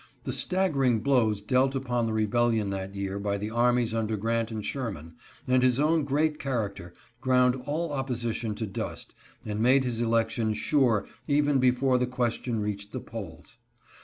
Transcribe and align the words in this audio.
The 0.23 0.33
staggering 0.33 1.01
blows 1.01 1.43
dealt 1.43 1.75
upon 1.75 2.07
the 2.07 2.13
rebellion 2.13 2.71
that 2.71 2.95
year 2.95 3.19
by 3.19 3.37
the 3.37 3.51
armies 3.51 3.93
under 3.93 4.17
Grant 4.17 4.49
and 4.49 4.65
Sherman, 4.65 5.13
and 5.47 5.61
his 5.61 5.79
own 5.79 6.05
great 6.05 6.39
character, 6.39 6.95
ground 7.21 7.53
all 7.67 7.93
opposition 7.93 8.55
to 8.55 8.65
dust 8.65 9.13
and 9.45 9.59
made 9.59 9.83
his 9.83 10.01
election 10.01 10.55
sure 10.55 11.05
even 11.27 11.59
before 11.59 11.99
the 11.99 12.07
question 12.07 12.59
reached 12.61 12.93
the 12.93 12.99
polls. 12.99 13.57